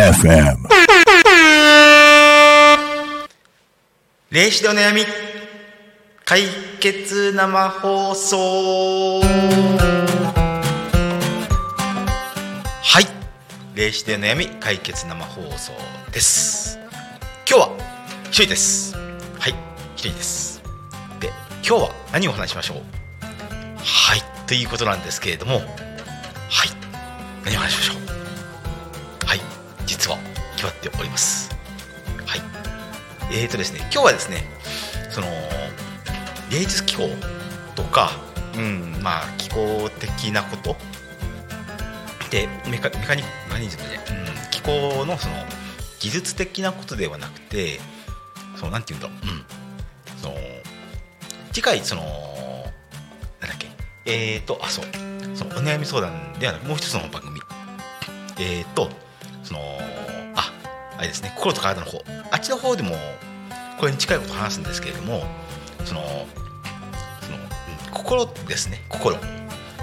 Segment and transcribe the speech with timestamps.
[0.00, 0.66] FM.
[4.30, 5.02] 霊視でお悩み
[6.24, 6.42] 解
[6.80, 9.20] 決生放送。
[12.82, 13.06] はい。
[13.74, 15.72] 霊視でお悩み解決生放送
[16.12, 16.78] です。
[17.48, 17.70] 今日は
[18.26, 18.94] 一人です。
[18.94, 19.54] はい。
[19.96, 20.49] 一人です。
[21.70, 22.76] 今日は何をお話しましょう？
[23.78, 25.62] はいということなんですけれどもはい
[27.44, 28.14] 何をお話しましょ
[29.22, 29.24] う？
[29.24, 29.40] はい
[29.86, 30.18] 実は
[30.56, 31.48] 決まっております。
[32.26, 32.40] はい
[33.30, 34.42] えーとですね、今日はですね、
[35.10, 35.28] その
[36.50, 37.08] 芸術機構
[37.76, 38.10] とか、
[38.56, 40.74] うん、まあ気候的なこと
[42.32, 45.34] でメカメカニメカニズムで、うん、気候のその
[46.00, 47.78] 技術的なことではなくて、
[48.56, 49.44] そのなんていうんだろう、うん、
[50.20, 50.34] その
[51.52, 52.02] 次回その
[53.40, 53.68] なんだっけ、
[54.06, 54.84] えーとあそう、
[55.34, 57.40] そのお悩み相談ではなくもう一つの番組、
[58.38, 58.90] えーと
[59.42, 59.60] その
[60.36, 60.52] あ
[60.98, 61.32] あれですね。
[61.36, 62.02] 心と体の方。
[62.30, 62.94] あっちの方でも
[63.78, 65.22] これに近いことを話すんですけれども
[65.84, 66.02] その
[67.20, 68.82] その、うん心ですね。
[68.88, 69.16] 心。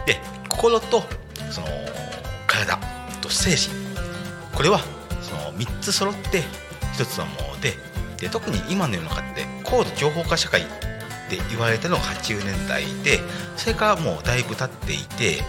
[0.05, 1.03] で心と
[1.51, 1.67] その
[2.47, 2.79] 体
[3.21, 3.75] と精神。
[4.55, 4.79] これは
[5.21, 6.41] その3つ揃って
[6.93, 7.73] 1つのもので
[8.17, 10.63] で特に今の世の中って高度情報化社会
[11.29, 13.19] で言われたのが80年代で
[13.55, 15.43] それからもうだいぶ経っていて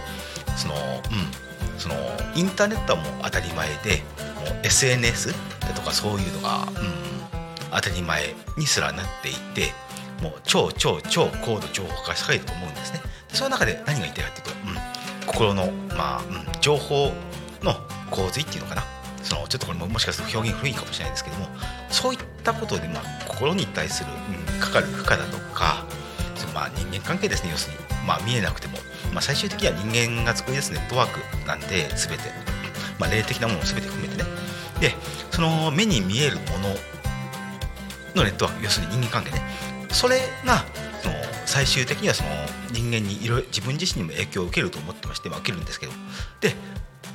[0.57, 1.49] そのうん
[1.79, 1.95] その
[2.35, 4.03] インターネットはもう当たり前で
[4.45, 6.69] もう SNS だとかそういうのが、うん、
[7.71, 9.73] 当たり前にすらなっていて
[10.21, 13.01] もう超超超高度情報化社会だと思うんですね。
[13.29, 17.13] その中で何が言いたいかというと、うん、心の、まあうん、情報
[17.63, 17.75] の
[18.11, 18.83] 洪水っていうのかな。
[19.23, 21.47] そのちょっとこれももしかすると表現古いかもしれないですけども
[21.91, 24.11] そういったことで、まあ、心に対する、
[24.53, 25.85] うん、かかる負荷だとか
[26.35, 28.79] そのまあ人間関係ですね要するに、まあ、見えなくても、
[29.13, 32.25] まあ、最終的には人間が作り出すネットワークなんで全て、
[32.99, 34.29] まあ、霊的なものを全て含めてね。
[34.81, 34.95] で
[35.31, 36.69] その目に見えるもの
[38.15, 39.43] のネットワーク要するに人間関係ね。
[39.91, 40.65] それが
[41.03, 41.15] その
[41.47, 42.31] 最終的にはその
[42.73, 45.93] 人間にいろいろ自分自身にも影響を受けると思ってまして、まあ、受けるんですけど。
[46.41, 46.55] で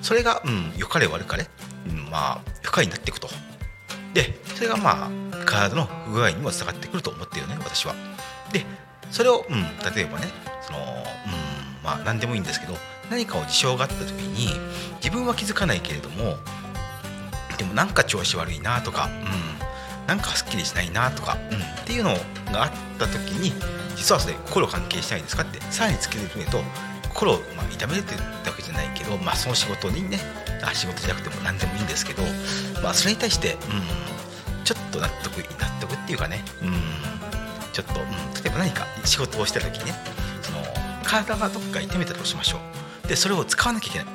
[0.01, 1.47] それが、うん、良かれ悪かれ、
[1.87, 3.29] うん、まあ不快になっていくと。
[4.13, 7.95] でそれがまあ体の不具合にもつながってくると思ってるよね私は。
[8.51, 8.65] で
[9.11, 9.63] それを、うん、
[9.95, 10.27] 例えばね
[10.61, 10.83] その、うん、
[11.83, 12.75] まあ何でもいいんですけど
[13.09, 14.49] 何かを事象があった時に
[15.03, 16.37] 自分は気づかないけれども
[17.57, 19.09] でもなんか調子悪いなとか、
[20.01, 22.11] うん、なんかすっきりしないなとか、うん、っていうの
[22.51, 23.53] があった時に
[23.95, 26.61] 実はそれ心関係しないですかってさらに突き詰めると
[27.09, 28.15] 心を、まあ、痛めるって
[28.49, 30.19] わけじゃないけど、まあ、その仕事にね
[30.63, 32.23] あ仕事じゃなくても何でもいいんですけど、
[32.81, 36.73] まあ、それに対して、うん、ちょっと納得納得っていうかね、うん、
[37.73, 39.93] ちょっと、うん、例えば何か仕事をした時にね
[40.41, 40.59] その
[41.03, 42.57] 体がどっか痛めたとしましょ
[43.03, 43.07] う。
[43.07, 44.07] でそれを使わなきゃいけない。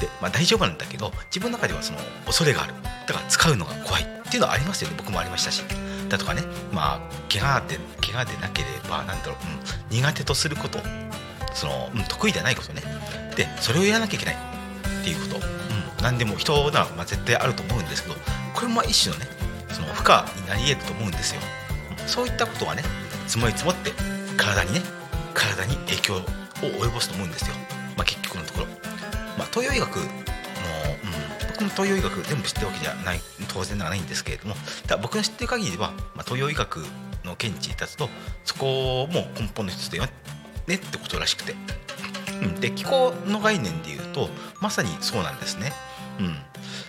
[0.00, 2.74] で、まあ、大丈夫なんだけど自分の中ではその恐れがある。
[3.06, 4.02] だから使うのが怖い。
[4.02, 4.96] っていうのはありますよね。
[4.98, 5.62] 僕もありましたし。
[6.08, 6.42] だとかね。
[6.72, 7.00] まあ
[7.32, 9.36] 怪我で怪我でなければなんだろう、
[9.90, 10.80] うん、苦手とすること。
[11.54, 12.82] その、うん、得意ではないことね。
[13.36, 14.36] でそれをやらなきゃいけない。
[14.36, 15.46] っていうこと、
[16.02, 18.14] 何でも人な、まあ、絶対あると思うんですけど
[18.54, 19.28] これも一種のね
[19.72, 21.40] その負荷になり得ると思うんですよ、
[22.06, 22.82] そういったことはね
[23.26, 23.92] 積もり積もって
[24.36, 24.80] 体にね
[25.34, 26.20] 体に影響を
[26.62, 27.54] 及ぼすと思うんですよ、
[27.96, 28.66] まあ、結局のところ。
[29.36, 34.54] まあ、東洋医学も、うん、僕も東洋医学全部知ってるわけじゃない当然ではないんですけれども
[34.86, 36.84] ただ僕の知ってる限りでは、まあ、東洋医学
[37.24, 38.08] の見地に立つと
[38.44, 40.04] そこも根本の一つだよ
[40.66, 41.54] ねってことらしくて、
[42.42, 44.28] うん、で気候の概念でいうと
[44.60, 45.72] まさにそうなんですね。
[46.18, 46.36] うん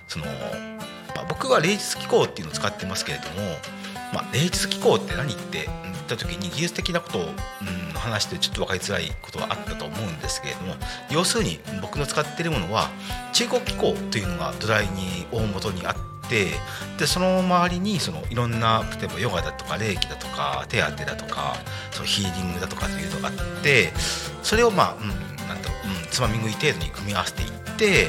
[0.07, 0.25] その
[1.15, 3.57] まあ、僕は霊術機構っていうのを使ってますけれども、
[4.13, 7.29] まあ、霊術機構って何って言った時に技術的なことを、うん、
[7.93, 10.75] 話してちょっと分かりづらいことはあったと思うんですけれども
[11.11, 12.89] 要するに僕の使ってるものは
[13.33, 21.55] 中国機構というのが土台に大元にあってでその周りにそのいろんな例えばヨガだとか霊気だとか手当てだとか
[21.91, 23.91] そのヒーリングだとかというのがあって
[24.43, 25.09] それをまあ、うん、
[25.47, 28.07] なんだろう、うん、つまみ食い程度に組み合わせていって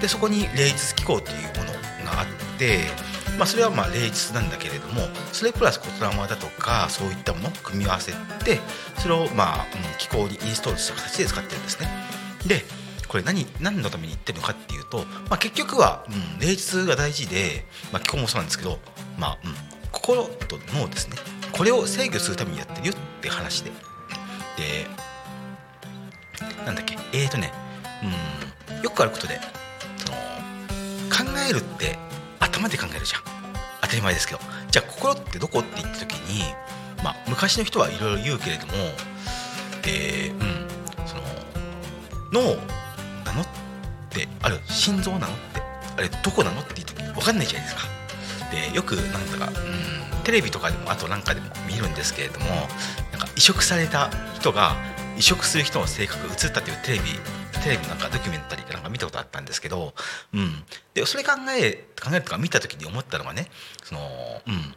[0.00, 1.72] でそこに霊術機構というもの
[2.04, 2.80] があって
[3.38, 5.02] まあ、それはまあ霊術なんだけれども
[5.32, 8.10] それプラス言霊だとかそういったものを組み合わせ
[8.44, 8.58] て
[8.98, 11.88] それをまあ、うん、機構にインストールした形で使ってるんですね。
[12.46, 12.64] で
[13.08, 18.78] これ何何のために言ってるのかっていうと、まあ、結局は、うん、霊術が大事で、まあ、気候もそうなんですけど、
[19.18, 19.54] まあうん、
[19.92, 21.16] 心と脳ですね。
[21.52, 23.70] これを制御するためにやってるよって話で。
[24.56, 24.86] で
[26.64, 27.52] なんだっけえーとね、
[28.72, 29.40] うん、よくあることで
[29.96, 30.18] その
[31.32, 31.98] 考えるって
[32.38, 33.22] 頭で考えるじゃん。
[33.80, 34.40] 当たり前ですけど。
[34.70, 36.54] じゃあ心ってどこって言った時に
[37.02, 38.72] まあ、昔の人はいろいろ言うけれども、
[39.86, 40.66] えーうん、
[41.06, 41.22] その
[42.32, 42.56] 脳
[43.28, 43.42] なの？
[43.42, 43.46] っ
[44.10, 45.26] てある心臓なの？
[45.26, 45.62] って。
[45.96, 46.60] あれどこなの？
[46.60, 47.88] って言う時分かんないじゃないですか。
[48.50, 54.74] でよくなんだか、うん、テレビとかでもあとなんかでも見るんですけれどもなんか移植された人が
[55.18, 57.04] 移植する人の性格が映ったっていうテレビ
[57.62, 59.92] テレビなんかドキュメンタリーかなんか見たことあったんですけど、
[60.32, 60.64] うん、
[60.94, 63.48] でそれ考え考えるとか見た時に思ったのがね
[63.84, 64.00] その、
[64.46, 64.74] うん。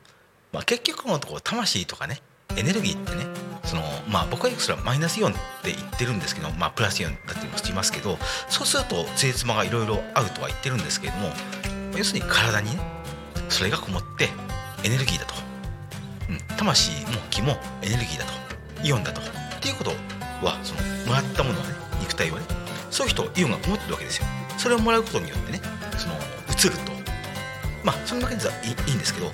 [0.51, 2.19] まあ、結局のところ魂とかね
[2.57, 3.25] エネルギーってね
[3.63, 5.33] その、まあ、僕はよくそれはマイナスイオンっ
[5.63, 8.17] て言ってるんですけど、まあ、プラスイオンだって言いますけど
[8.49, 11.29] そうするとつ妻がいろいろ合うとは言ってるんですけれども
[11.97, 12.81] 要するに体にね
[13.49, 14.29] それがこもって
[14.83, 15.35] エネルギーだと、
[16.29, 18.41] うん、魂も気もエネルギーだと。
[18.83, 19.21] イオンだと。
[19.21, 19.23] っ
[19.61, 19.91] ていうこと
[20.43, 22.45] はそのもらったものはね肉体はね
[22.89, 24.25] そういう人イオンがこもってるわけですよ。
[24.57, 25.61] それをもらうことによってね
[25.97, 26.15] その
[26.49, 26.91] 移ると。
[27.83, 28.53] まあそれだけでは
[28.87, 29.31] いいんですけど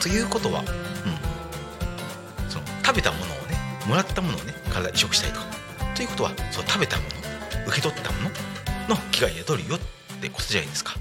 [0.00, 0.66] ということは、うん、
[2.98, 3.56] べたものをね
[3.86, 5.40] もらったものをね体移植したいと。
[5.40, 5.46] か
[5.94, 7.08] ということはその食べたもの
[7.68, 8.30] 受け取ったもの
[8.88, 10.94] の気が宿るよってことじゃないですか。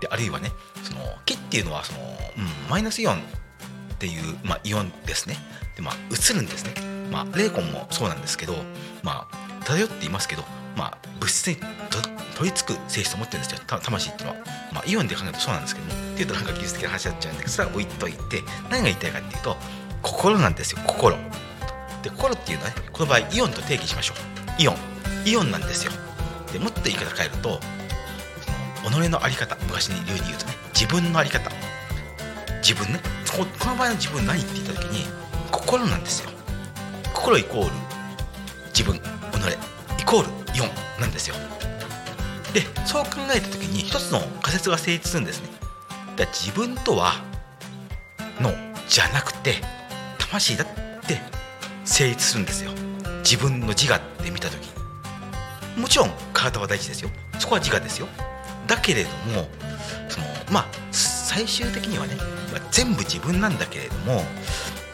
[0.00, 0.50] であるいはね
[0.82, 3.18] その気っていうのはその、うん、マイナスイオンっ
[3.98, 5.36] ていう、まあ、イオンですね。
[5.74, 6.74] で、まあ、移るんですね、
[7.10, 8.54] まあ、レーコンもそうなんですけど、
[9.02, 10.44] まあ、漂っていますけど、
[10.76, 11.56] まあ、物質に
[12.36, 13.60] 取り付く性質を持ってるんですよ。
[13.66, 19.56] 魂っていうのは、まあ、イオンで考えるとそうなんですけどもっていうとなんか技術的な話になっちゃうんだけどそれは置いといて何が言いたいかっていうと
[20.06, 21.16] 心なんですよ心。
[22.02, 24.62] で心っていうのはねこの場合イオンと定義しましょう。
[24.62, 24.76] イオン。
[25.26, 25.92] イオンなんですよ。
[26.52, 27.60] でもっと言い方変えると
[28.84, 31.50] その己の在り方昔に流に言うとね自分の在り方。
[32.62, 33.00] 自分ね
[33.36, 35.06] ここの場合の自分何って言った時に
[35.50, 36.30] 心なんですよ。
[37.12, 37.70] 心イコール
[38.68, 39.02] 自分己。
[40.00, 41.34] イコールイオンなんですよ。
[42.54, 45.48] でそう考えた時に一つの仮説が成立するんですね。
[46.16, 47.14] だ自分とは
[48.40, 48.52] の
[48.88, 49.56] じゃなくて
[50.30, 50.66] 魂だっ
[51.06, 51.20] て
[51.84, 52.72] 成立するんですよ。
[53.22, 54.66] 自分の自我って見た時。
[55.76, 57.10] にもちろん体は大事ですよ。
[57.38, 58.08] そこは自我ですよ。
[58.66, 59.48] だけれども
[60.08, 62.16] そのまあ最終的にはね、
[62.52, 64.22] ま、全部自分なんだけれども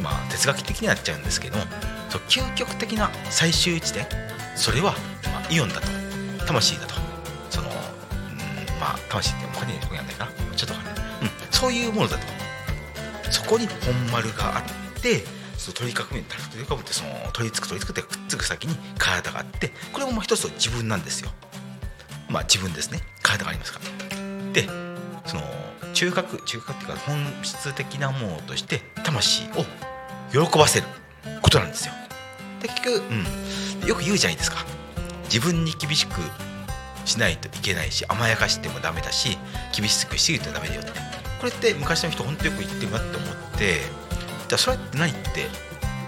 [0.00, 1.58] まあ哲学的になっちゃうんですけど
[2.11, 4.06] そ究極的な最終地点
[4.55, 4.93] それは、
[5.25, 5.88] まあ、イオンだと。
[6.46, 6.94] 魂だと。
[7.49, 7.75] その、うん、
[8.81, 10.32] まあ魂って他にどこにあんないかな。
[10.56, 12.26] ちょっとわかんない、うん、そういうものだと
[13.31, 14.81] そこに本丸があって
[15.58, 21.31] その取り囲む取り囲むってその取り付く取り付くってくっつく先に体があってこれもまあ一つの自分なんですよ。
[22.28, 23.00] まあ自分ですね。
[23.22, 24.52] 体がありますから。
[24.52, 24.69] で
[25.26, 25.43] その
[25.94, 29.64] 中核中核っていうか本質的なものとして魂を
[30.49, 30.87] 喜ばせる
[31.43, 31.94] ことなんですよ。
[32.60, 33.02] で結局、
[33.82, 34.64] うん、よく言うじゃないですか。
[35.25, 36.20] 自分に厳しく
[37.05, 39.38] しないといけないし甘やかしてもダメだし
[39.75, 40.93] 厳しくしすぎるとダメだよって。
[41.40, 43.81] これって昔の人本当よく言ってるなって思って
[44.52, 45.49] じゃあそれって何って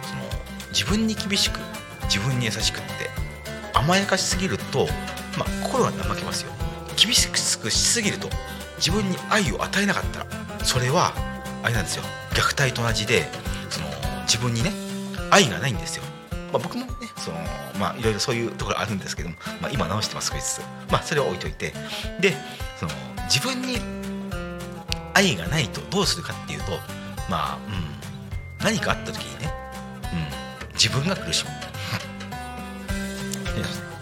[0.02, 0.22] その
[0.68, 1.58] 自分に厳しく
[2.02, 3.08] 自分に優しくって
[3.72, 4.86] 甘やかしすぎると、
[5.38, 6.52] まあ、心が怠けますよ。
[6.94, 8.28] 厳しくしすぎると
[8.76, 10.26] 自分に愛を与えなかったら
[10.62, 11.14] それは
[11.62, 12.02] あれなんですよ。
[12.34, 13.22] 虐待と同じで
[13.70, 13.86] その
[14.26, 14.72] 自分にね
[15.30, 16.02] 愛がないんですよ、
[16.52, 17.38] まあ、僕もねその
[17.80, 20.60] まあいろいろそういうところあるんですけども、まあ、今直してます少しずつ。
[20.92, 21.72] まあそれは置いといて。
[22.20, 22.34] で
[22.78, 22.92] その
[23.22, 23.78] 自分に
[25.14, 26.72] 愛がないとどうするかっていうと
[27.30, 27.94] まあうん。
[28.64, 29.52] 何かあった時にね、
[30.12, 31.50] うん、自分が苦しむ。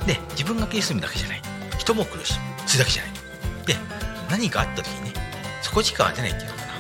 [0.06, 1.42] で自分が苦しむだけじゃない。
[1.78, 2.68] 人も苦しむ。
[2.68, 3.12] それだけじゃない。
[3.66, 3.76] で
[4.30, 5.12] 何かあった時にね
[5.62, 6.72] 底力が出ないっていうのかな、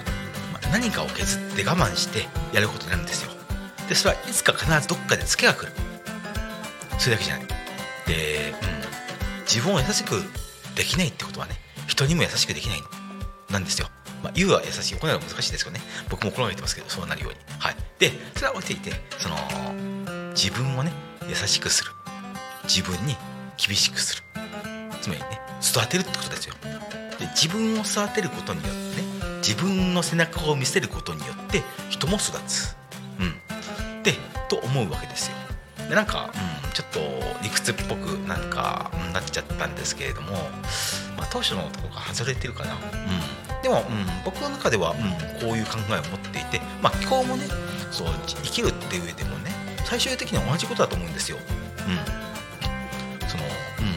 [0.52, 3.32] まあ、何かを削って我慢してやることになるんですよ。
[3.88, 5.72] でそれはいつか必ずどっかでツケが来る。
[6.98, 7.46] それだけじゃない。
[8.06, 10.22] で、うん、自分を優しく
[10.76, 11.56] できないってことはね
[11.88, 12.78] 人にも優しくできない
[13.50, 13.88] なんですよ。
[14.22, 14.96] まあ、言うは優しい。
[14.96, 15.80] 行うは難しいですよね。
[16.08, 17.38] 僕も心がけてますけどそうなるように。
[17.58, 17.76] はい。
[17.98, 19.36] でそれは置いていてその
[20.30, 20.92] 自分をね
[21.28, 21.90] 優しくする。
[22.64, 23.16] 自分に
[23.56, 24.22] 厳しくする。
[25.00, 26.54] つまりね育てるってことですよ。
[27.18, 32.76] で自分を育てることによってね自分の背中を見せることによって人も育つ。
[33.18, 34.02] うん。
[34.02, 34.14] で
[34.48, 35.36] と思うわけですよ。
[35.88, 37.00] でなんか、うん、ちょっと
[37.42, 40.32] 理屈っぽくなんか、うん、なっちゃったんですけれども、
[41.16, 42.80] まあ、当初のところが外れてるかな、うん、
[43.72, 47.44] も、うん、僕の中では、うん、こういう考えを持っていて、まあ、今日もね
[47.90, 49.50] そう生きるっていう上でもね
[49.84, 51.38] 最終的には同じことだと思うんですよ。
[51.38, 51.40] う
[53.24, 53.88] ん、その、うん、う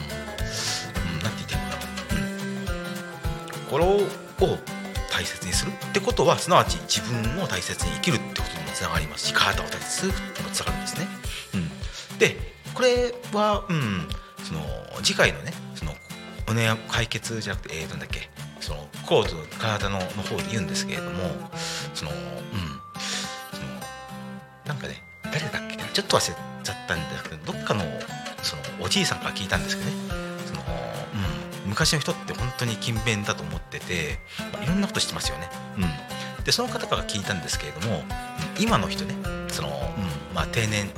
[1.20, 2.80] ん、なんて言っていいのかな、う
[3.60, 4.58] ん、心を
[5.12, 11.08] 大切にするってことはすなわち自分を大切に生きるってことにもつながりますし体を大切にするってもつながるんですね。
[11.54, 12.38] うん、で
[12.74, 14.10] これは、うん、
[14.44, 14.62] その
[15.04, 15.94] 次回のねその
[16.48, 18.30] お悩み解決じゃなくてえー、なんだっけ
[18.66, 21.20] その心と体のの方で言うんですけれども
[21.94, 23.68] そのうんその
[24.66, 27.84] なんかね誰だっけちょっと忘れちゃったんですけどどっかの
[28.42, 29.98] そのおじいさんから聞いたんですけどね
[30.48, 30.62] その、
[31.64, 34.18] うん、昔の人って本当に勤勉だと思ってて、
[34.52, 35.48] まあ、いろんなことしてますよね。
[35.78, 38.04] うん、でその方から聞いたんですけれども
[38.60, 39.14] 今の人ね
[39.50, 40.90] その、うんまあ、定年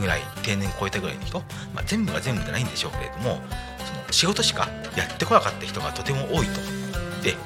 [0.00, 1.40] ぐらい定年超えたぐらいの人、
[1.74, 3.42] まあ、全部が全部じゃないんでしょうけれども
[3.84, 6.79] その仕事しかやってこなかった人がとても多いと。
[7.22, 7.36] で,、うん、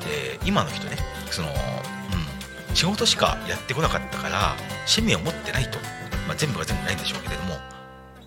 [0.00, 0.96] で今の人ね
[1.30, 4.54] その、うん、仕事しかやってこなかったから
[4.86, 5.78] 趣味を持ってないと、
[6.26, 7.56] まあ、全部が全部ないんでしょうけれども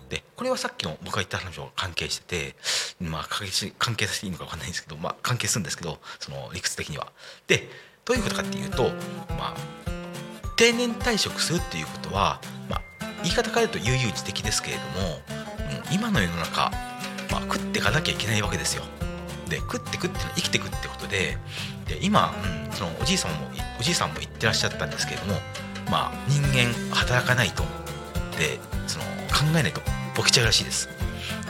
[0.08, 2.56] でこれはさっきの僕が言った話と関係してて、
[3.00, 7.12] まあ、関係関係させていいのか分かんないんですけど、まあ、関係するんですけどその理屈的には。
[7.46, 7.68] で
[8.04, 8.90] どういうことかっていうと、
[9.38, 9.56] まあ、
[10.56, 12.82] 定年退職するっていうことは、まあ、
[13.22, 15.20] 言い方変えると悠々自適ですけれども、
[15.88, 16.70] うん、今の世の中、
[17.30, 18.82] まあ、食っていかなきゃいけないわけですよ。
[19.50, 21.36] で食って食って生きていくってことで
[21.86, 22.32] で今、
[22.66, 23.36] うん、そのおじいさんも
[23.78, 25.34] おじいさんも言ってらっしゃったんですけれども、
[25.90, 27.64] まあ、人間働かないと
[28.38, 29.80] でその考えないと
[30.16, 30.88] ボケちゃうらしいです。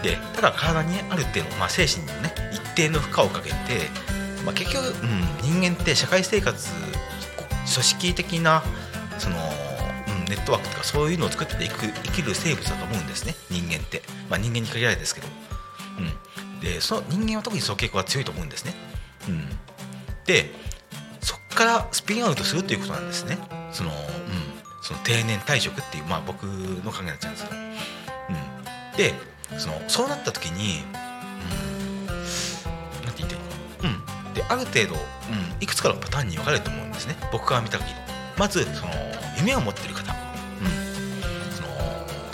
[0.03, 3.55] でただ体にある程度、まあ、精神にね一定の負荷をかけて、
[4.45, 8.63] まあ、結局、うん、人間って社会生活組織的な
[9.19, 15.29] その、うん、ネットワークとかそういうのを作っていく生きる生物だと思うんですね人間って、まあ、人間に限られですけど、
[16.61, 18.75] でその人間は特にその傾向が強いと思うんですね、
[19.29, 19.49] うん、
[20.27, 20.51] で
[21.21, 23.39] そこからスピンアウトするということなんですね。
[23.73, 23.97] その、うん、
[24.83, 29.15] その定年退職っていう、まあ、僕の考えになっちゃうんですけど、うん、で
[29.59, 32.17] そのそうなった時に、うん、なん
[33.15, 33.91] て言ってるのかな、
[34.27, 37.17] うん、である程度、うん、いくつかのパターンに分かれると思うんですね。
[37.33, 37.97] 僕から見た限り。
[38.39, 38.93] まずその
[39.39, 40.15] 夢を持ってる方、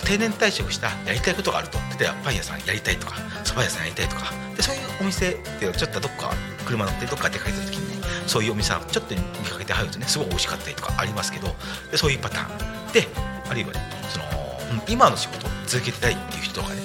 [0.06, 1.78] 定年退職したやりたいことがあると。
[1.98, 4.32] 例えばパン屋さんやりたいとか蕎麦屋さんやりたいとか。
[4.56, 6.32] でそういうお店ってちょっとどっか
[6.64, 9.20] 車乗ってどっか出かけた時にねそういうお店はちょっと見
[9.50, 11.48] かけて入るとねすごい美味しかったりとかありますけど
[11.90, 12.92] でそういうパターン。
[12.92, 13.06] で
[13.50, 14.24] あるいはねその
[14.88, 16.80] 今の仕事を続けてたいっていう人とかね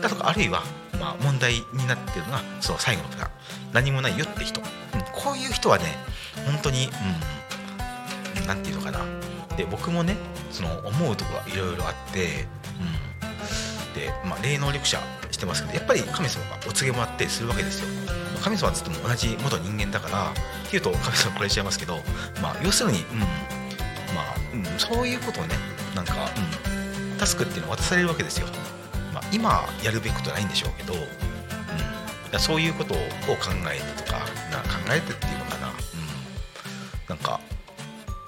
[0.00, 0.62] だとかあるいは
[1.00, 3.30] まあ問題になってるのがその最後のパターン。
[3.72, 4.66] 何もないよって人、うん、
[5.12, 5.84] こういう人はね
[6.46, 6.88] 本当に
[8.40, 9.00] うんなんていうのかな。
[9.56, 10.16] で僕もね
[10.50, 12.46] その思うところがいろいろあって、
[12.80, 17.88] うん、で、まあ、霊能力者してますけどやっぱり神様がお告げもらってするわけですよ。
[18.42, 21.98] 神様っつっても同じ元人間だからっていうと神様これしちゃいますけど、
[22.40, 23.18] まあ、要するに、うん。
[24.14, 25.54] まあうん、そういうことをね
[25.94, 28.46] なんか、うん、タスクっていうのを渡されるわけですよ、
[29.12, 33.04] まあ、今やるべきことないんでしょうけど、うん、そういうことを考
[33.70, 34.18] えてとか
[34.50, 35.74] な考えてっていうのかな、うん、
[37.08, 37.38] なんか、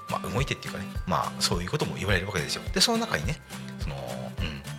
[0.09, 2.61] まあ、動いてっていうかね、まあ、そういうことも言われるわけですよ。
[2.73, 3.41] でその中にね、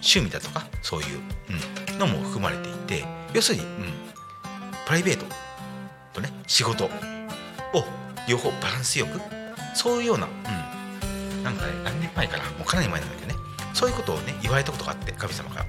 [0.02, 1.20] 趣味だとかそういう、
[1.92, 3.68] うん、のも含まれていて要するに、うん、
[4.84, 5.24] プライベート
[6.12, 6.90] とね仕事を
[8.28, 9.20] 両方バランスよく
[9.74, 13.34] そういうような、うん、なんかね何年前かなもうかなり前なんだけどね
[13.72, 15.66] そういうことをね言われたことがあって神様から。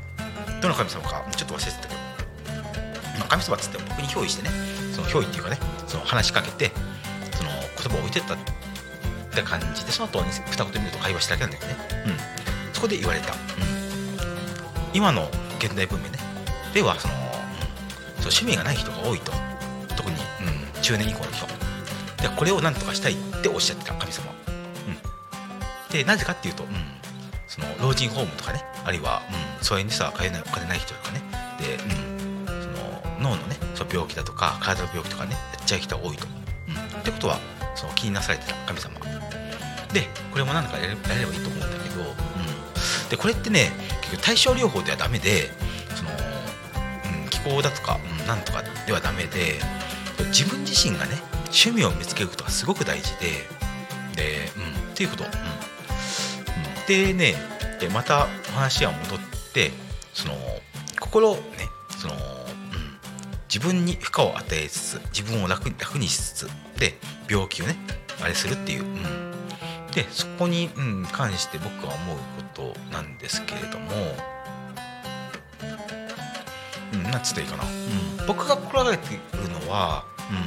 [0.63, 1.99] どの神様かちょっと忘れてたけど、
[3.19, 4.49] まあ、神様っつって僕に憑依してね
[4.95, 6.71] その憑依っていうかねその話しかけて
[7.35, 8.37] その言葉を置いてったっ
[9.35, 13.39] て感じでその後に二言見ると会話しただけなんだけどね、うん、そこで言われた、うん、
[14.93, 15.27] 今の
[15.59, 16.19] 現代文明ね。
[16.73, 17.33] ではその、うん、そう
[18.21, 19.31] 趣味がない人が多いと。
[19.95, 21.45] 特に、うん、中年以降の人。
[22.21, 24.31] でこれを何とかしたいっておっしゃってた神様、
[24.88, 26.69] うん、でなぜかっていうと、うん、
[27.47, 28.63] その老人ホームとかね。
[28.85, 29.21] あるいは、
[29.59, 31.21] うん、疎遠でさお金ないお金ない人とかね。
[31.59, 36.27] で、うん、その脳のねその病気だとか体の病気とかねやっちゃう人が多いと、
[36.67, 37.39] うん、ってことは
[37.75, 39.00] その気になされてた神様。
[39.93, 42.03] でこれも何とかやれやればいいと思うんだけど、
[43.13, 43.70] でこれってね
[44.01, 45.51] 結局対症療法ではダメで
[45.93, 49.60] その、うん、気候だとか、うん、なんとかではダメで
[50.29, 53.27] 自分自身がね趣味を見つけることがすごく大事で
[54.15, 55.29] で、うん、っていうこと、うん。
[55.29, 55.36] うん、
[56.88, 57.36] でね
[57.79, 59.20] でまた話は戻っ
[59.53, 59.70] て
[60.15, 60.34] その
[61.00, 61.39] 心ね
[62.00, 62.20] その、うん、
[63.48, 66.98] 自分に負荷を与えつつ自分を楽に楽にしつつで
[67.29, 67.75] 病気をね
[68.24, 69.32] あれするっていう、うん、
[69.95, 73.91] でそこに、うん、関して僕は思うことなんですけれども、
[76.93, 77.67] うん、なんつったらいいかな、う
[78.23, 80.38] ん、僕が心がけているのは、うん、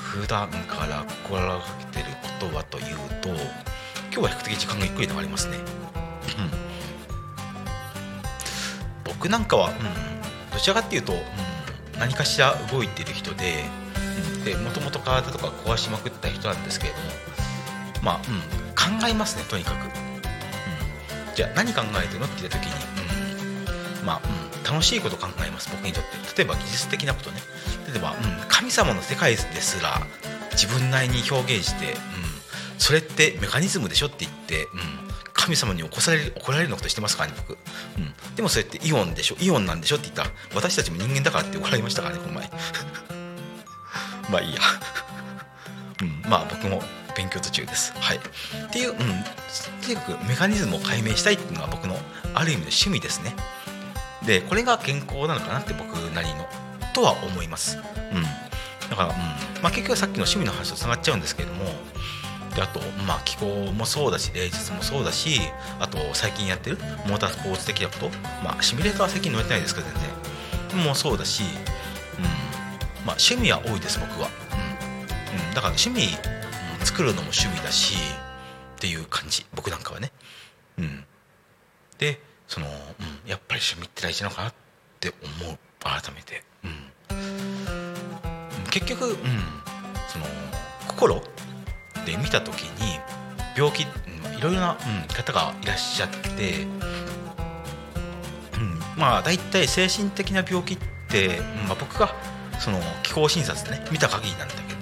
[0.00, 1.60] 普段から心が
[1.92, 2.84] けてることはという
[3.20, 3.38] と今
[4.10, 5.62] 日は比較的時間がゆっくりではありますね、うん、
[9.04, 9.74] 僕なんかは、うん、
[10.52, 11.16] どちらかっていうと、う
[11.96, 13.64] ん、何かしら動いてる人で
[14.44, 17.04] でもともと体とか壊しまくった人なんですけれども
[18.02, 22.72] まあ、うん、考えますねとにかく、うん、じゃあ何考えてるのって言った時に、
[24.00, 26.10] うん、まあ、うん、楽しいこと考えます僕にとって。
[26.38, 27.40] 例えば技術的なことね。
[27.92, 28.16] 例えば、うん、
[28.48, 30.00] 神様の世界ですら
[30.52, 31.98] 自分なりに表現して、うん、
[32.78, 34.70] それってメカニズムでしょって言って、うん、
[35.32, 39.36] 神様に起こされる怒られるのことしてますからね僕、うん、でもそれってイオンでしょ？
[39.40, 42.50] イオンなんでしょって言ったら私たちも人間だからって怒られましたからねこの前。
[44.30, 44.60] まあいいや。
[46.02, 46.22] うん。
[46.30, 46.82] まあ僕も
[47.18, 47.92] 勉強途中です。
[47.98, 48.16] はい。
[48.16, 48.20] っ
[48.70, 48.96] ていううん。
[48.96, 51.96] とにかくメカニズムを解明したいっていうのが僕の
[52.34, 53.34] ある意味の趣味ですね。
[54.24, 56.46] でこれが健康なのかなって僕なりの
[56.94, 57.76] とは思います。
[57.76, 58.22] うん。
[58.88, 59.14] だから、うん。
[59.62, 61.64] まあ、結局さっきの趣味の話とつながっちゃうんですけども。
[62.54, 65.38] であと、まあ、気候もそうだし芸術もそうだし
[65.78, 68.10] あと最近やってるモータースポーツ的なこと。
[68.44, 70.84] まあシミュレーターは最近乗れてないですけど全然。
[70.84, 71.42] もうそうだし、
[72.18, 72.24] うん。
[73.06, 75.48] まあ、趣味は多いです僕は、うん。
[75.48, 76.18] うん、だから趣味、
[76.88, 77.96] 作るのも趣味だし
[78.76, 79.44] っていう感じ。
[79.54, 80.10] 僕なんかはね。
[80.78, 81.04] うん。
[81.98, 82.72] でその、うん、
[83.30, 84.54] やっぱり趣味って大事なのかなっ
[85.00, 85.58] て思う。
[85.80, 86.90] 改めて、うん、
[88.68, 89.14] 結局、うん、
[90.08, 90.24] その
[90.88, 91.22] 心
[92.04, 92.98] で見た時に
[93.56, 93.86] 病気、い
[94.42, 96.64] ろいろな、うん、方がいらっしゃって、
[98.54, 100.78] うん、まあ大体精神的な病気っ
[101.08, 102.12] て、まあ、僕が
[102.58, 104.77] その気候診察でね見た限りなんだけど、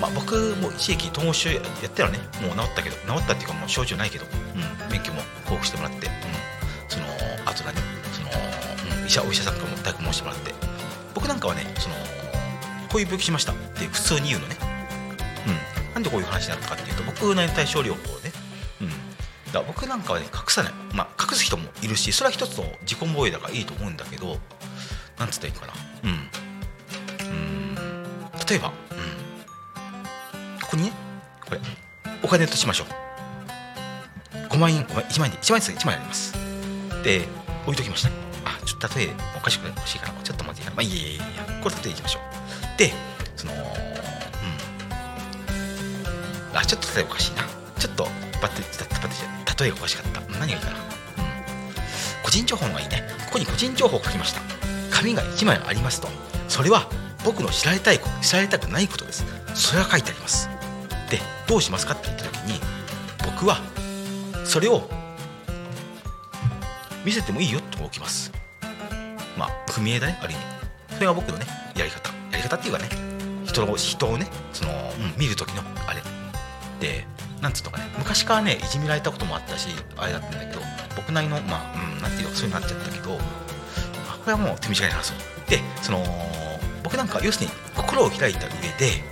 [0.00, 6.12] まあ、僕も一時期統合症やったらねもう治ったけど治ったっていうかもう症状ないけど、うん、免許も交付してもらって、うん、
[6.88, 7.06] その
[7.46, 7.74] あと何
[8.12, 8.28] その、
[9.00, 10.54] うん、医者お医者さんからも大学申してもらって。
[11.14, 11.94] 僕なんかはねその
[12.90, 14.56] こういう病気しましたって普通に言うのね、
[15.46, 18.32] うん、なんでこういう話になったかっていうと僕の対症療法ね、
[18.82, 20.72] うん、だ僕なんかはね隠さない。
[20.92, 24.36] まあ隠す人もいるしそれは一つの自己防衛だからいいと思うんだけど
[25.18, 25.72] なんつったらいいかな。
[26.04, 26.10] うん。
[27.28, 27.74] うん。
[28.46, 28.74] 例えば、うん、
[30.66, 30.92] ここにね
[31.44, 31.60] これ
[32.22, 32.88] お金としましょう。
[34.48, 36.32] 5万円1万円で1万円です1万円あります。
[37.02, 37.28] で
[37.64, 38.08] 置いときました。
[38.44, 40.76] あちょっと例えおかしくない欲しいかなちょっと待っていいかな。
[40.76, 42.22] まあいいやいやいやこれ例えいきましょう。
[42.78, 42.92] で
[43.36, 43.60] そのうん。
[46.56, 47.44] あちょっと例えおかしいな。
[47.78, 48.04] ちょっと
[48.42, 48.62] バッテ
[49.62, 50.20] 例えがおかしかった。
[50.38, 50.82] 何がいいかな、うん、
[52.22, 53.02] 個人情報がいいね。
[53.26, 54.40] ここに個人情報を書きました。
[54.90, 56.08] 紙が1枚ありますと。
[56.48, 56.88] それは
[57.24, 59.24] 僕の知られたいこと知られたくないことです。
[59.54, 60.48] それが書いてあります。
[61.46, 62.60] どうしますかって言った時に
[63.24, 63.58] 僕は
[64.44, 64.88] それを
[67.04, 68.32] 見せてもいいよと置きます。
[69.38, 70.42] まあ組合だねある意味。
[70.94, 72.10] それが僕のねやり方。
[72.32, 72.88] やり方っていうかね
[73.44, 76.00] 人の人をねその、うん、見る時のあれ。
[76.00, 76.02] っ
[76.80, 77.06] て
[77.40, 80.60] なんつうのかね昔からねいじめられたこともあったしあれだったんだけど
[80.96, 83.16] 僕なりのまあうんなんていうのそういうのになっちゃったけど、ま
[84.14, 85.16] あ、これはもう手短に話そう。
[85.48, 86.04] でその
[86.82, 89.02] 僕なんか要するに心を開いた上で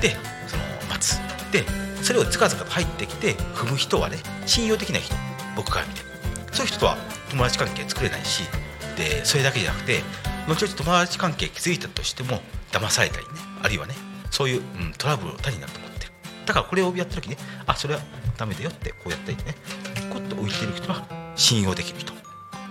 [0.00, 0.16] で
[0.48, 1.18] その待つ。
[1.52, 5.14] でそれをずかずかと入ってきて踏む人はね信用できない人
[5.56, 6.02] 僕から見て。
[6.52, 6.96] そういう人とは
[7.30, 8.44] 友達関係作れないし
[8.96, 10.02] でそれだけじゃなくて
[10.46, 12.40] 後々友達関係築いたとしても
[12.70, 13.94] 騙されたりねあるいはね
[14.30, 16.12] そういう、うん、トラブルの種になると思ってる。
[16.46, 17.36] だからこれをやった時ね
[17.66, 18.00] あそれは
[18.36, 19.54] ダメだよってこうやったりね
[20.12, 22.12] こっと置いてる人は信用できる人。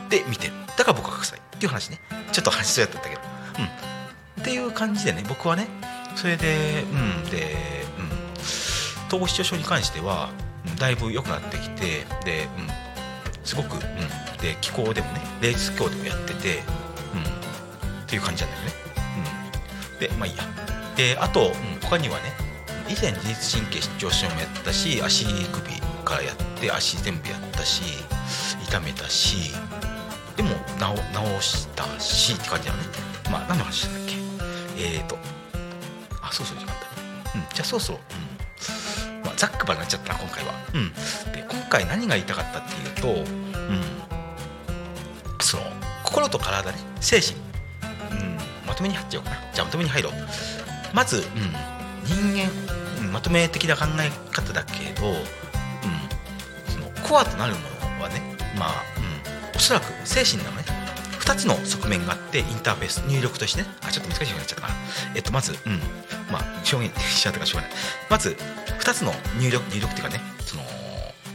[0.09, 0.53] で見てる。
[0.77, 1.99] だから僕は臭いっていう話ね。
[2.31, 3.21] ちょっと話しそうやったんだけど。
[3.59, 4.43] うん。
[4.43, 5.67] っていう感じでね僕はね
[6.15, 7.82] それでうんで
[9.13, 10.31] 統合失調症に関しては、
[10.65, 13.79] うん、だいぶ良くなってきてでうんすごく、うん、
[14.41, 16.63] で気候でもね霊術教でもやってて
[17.13, 17.21] うん
[18.01, 18.73] っていう感じなんだよね。
[19.93, 19.99] うん。
[19.99, 20.43] でまあいいや。
[20.95, 22.33] であと、うん、他にはね
[22.87, 27.83] 以前自律神経失調症もやったし足首からやって足全部やったし
[28.67, 29.51] 痛めたし
[30.35, 30.49] でも
[31.39, 32.79] 治したしって感じだね。
[33.31, 34.15] まあ何の話だっけ？
[34.77, 35.17] えーと
[36.21, 36.73] あそうそう時間だ
[37.35, 37.41] うん。
[37.53, 38.22] じゃあそうそううん
[39.33, 40.53] あざっくばになっちゃったな今回は。
[40.73, 40.93] うん。
[41.33, 43.81] で今回何が言いたかったっていうとうん。
[45.41, 45.63] その
[46.03, 47.35] 心と体ね精神。
[48.11, 49.37] うんまとめに入っちゃおうかな。
[49.53, 50.13] じゃあまとめに入ろう。
[50.93, 51.23] まず、うん、
[52.05, 52.49] 人間、
[53.01, 55.15] うん、まとめ的な考え方だけど、うん、
[56.71, 57.59] そのコアとなるも
[57.97, 58.21] のはね
[58.57, 60.63] まあ、うん、おそらく精神なのね
[61.19, 63.67] 2つの側面があってインターフェース入力としてね。
[63.81, 64.75] あちょっと難しくなっちゃったかな。
[65.15, 65.79] えっとまずうん
[66.33, 67.77] まあ表現しちゃったかしょうがない。
[68.09, 68.35] まず
[68.79, 70.63] 2つの入力入力っていうかねその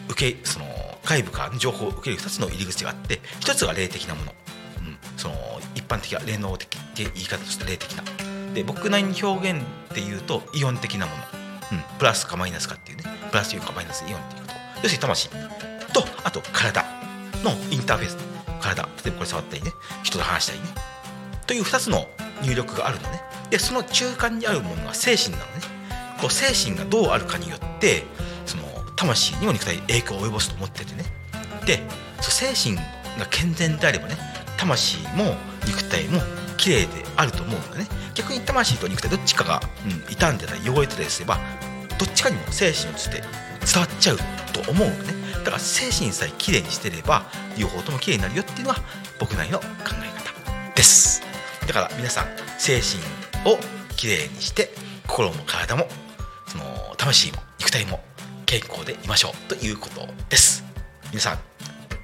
[0.09, 0.67] 受けその
[1.05, 4.35] 外部から情報を受ける2つの入り口があって1つが霊的なもの、
[4.79, 5.35] うん、その
[5.75, 8.03] 一般的な霊能的って言い方として霊的な。
[8.55, 11.23] で僕なりに表現っていうとイオン的なもの、
[11.73, 13.05] うん、プラスかマイナスかっていうね。
[13.31, 14.55] プラスイオンかマイナスイオンっていうこと。
[14.83, 15.37] 要するに魂と
[16.25, 16.85] あと体
[17.45, 18.17] のインターフェース。
[18.61, 18.83] 体。
[18.83, 19.73] 例えばこれ触ったりね。
[20.03, 20.67] 人と話したりね。
[21.47, 22.07] という2つの
[22.43, 23.23] 入力があるのね。
[23.51, 25.63] でその中間にあるものは精神なのね。
[26.21, 28.05] こう精神がどうあるかによって
[28.45, 28.65] その
[28.97, 31.05] 魂にも肉体に影響を及ぼすと思っててね。
[31.65, 31.81] で
[32.21, 32.77] 精神
[33.19, 34.17] が健全であればね
[34.57, 36.21] 魂も肉体も
[36.57, 37.87] 綺麗であると思うのでね。
[38.15, 41.39] 逆に魂と肉体どっちかが、うん、傷んでたり汚れてたりすれば
[41.99, 43.23] どっちかにも精神をつって
[43.73, 44.19] 伝わっちゃう
[44.53, 45.15] と思うのね。
[45.39, 48.77] だから精神さえきれいにしてれば両方ともきれいになるよっていうのは
[49.21, 51.23] 僕なりの考え方です。
[51.67, 52.27] だから皆さん
[52.59, 53.01] 精神
[53.45, 53.59] を
[53.97, 54.71] きれいにして
[55.07, 55.87] 心も体も
[56.47, 56.65] その
[56.97, 58.01] 魂も肉体も
[58.47, 60.65] 健康でいましょうということです。
[61.11, 61.39] 皆さん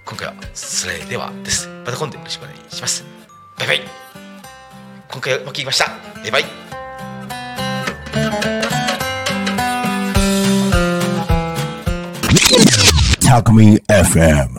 [0.05, 1.69] 今回はそれではです。
[1.69, 3.05] また今度よろしくお願いします。
[3.59, 3.81] バイバイ。
[5.11, 5.87] 今回も聞きました。
[6.23, 6.45] バイバイ。
[13.21, 14.51] Talk Me FM.